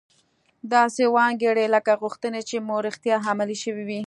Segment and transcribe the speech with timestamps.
[0.73, 3.99] داسې و انګیرئ لکه غوښتنې چې مو رښتیا عملي شوې وي